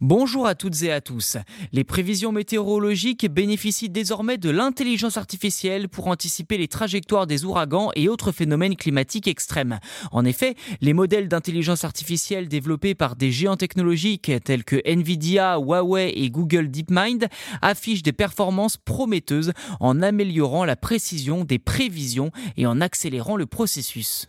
[0.00, 1.38] Bonjour à toutes et à tous.
[1.72, 8.08] Les prévisions météorologiques bénéficient désormais de l'intelligence artificielle pour anticiper les trajectoires des ouragans et
[8.08, 9.80] autres phénomènes climatiques extrêmes.
[10.12, 16.12] En effet, les modèles d'intelligence artificielle développés par des géants technologiques tels que Nvidia, Huawei
[16.14, 17.26] et Google DeepMind
[17.60, 24.28] affichent des performances prometteuses en améliorant la précision des prévisions et en accélérant le processus.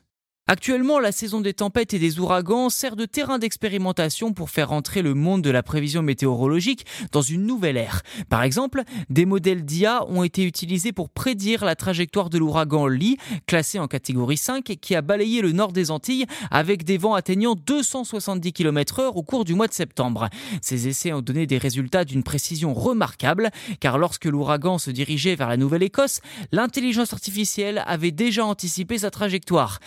[0.52, 5.04] Actuellement, la saison des tempêtes et des ouragans sert de terrain d'expérimentation pour faire entrer
[5.04, 8.02] le monde de la prévision météorologique dans une nouvelle ère.
[8.30, 13.18] Par exemple, des modèles d'IA ont été utilisés pour prédire la trajectoire de l'ouragan Lee,
[13.46, 17.54] classé en catégorie 5, qui a balayé le nord des Antilles avec des vents atteignant
[17.54, 20.30] 270 km/h au cours du mois de septembre.
[20.64, 25.48] Ces essais ont donné des résultats d'une précision remarquable, car lorsque l'ouragan se dirigeait vers
[25.48, 29.78] la Nouvelle-Écosse, l'intelligence artificielle avait déjà anticipé sa trajectoire.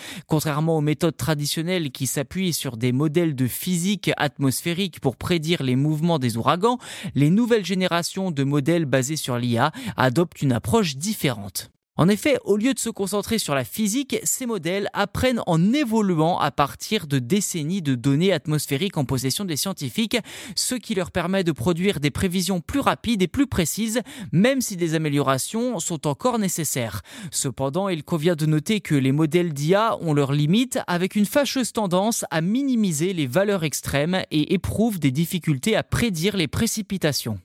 [0.52, 6.18] Aux méthodes traditionnelles qui s'appuient sur des modèles de physique atmosphérique pour prédire les mouvements
[6.18, 6.78] des ouragans,
[7.14, 11.70] les nouvelles générations de modèles basés sur l'IA adoptent une approche différente.
[11.96, 16.38] En effet, au lieu de se concentrer sur la physique, ces modèles apprennent en évoluant
[16.38, 20.16] à partir de décennies de données atmosphériques en possession des scientifiques,
[20.56, 24.00] ce qui leur permet de produire des prévisions plus rapides et plus précises,
[24.32, 27.02] même si des améliorations sont encore nécessaires.
[27.30, 31.74] Cependant, il convient de noter que les modèles d'IA ont leurs limites avec une fâcheuse
[31.74, 37.38] tendance à minimiser les valeurs extrêmes et éprouvent des difficultés à prédire les précipitations.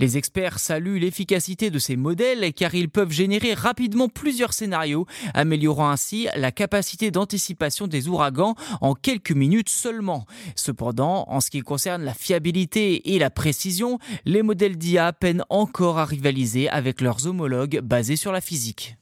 [0.00, 5.90] Les experts saluent l'efficacité de ces modèles car ils peuvent générer rapidement plusieurs scénarios, améliorant
[5.90, 10.24] ainsi la capacité d'anticipation des ouragans en quelques minutes seulement.
[10.56, 15.98] Cependant, en ce qui concerne la fiabilité et la précision, les modèles d'IA peinent encore
[15.98, 18.96] à rivaliser avec leurs homologues basés sur la physique.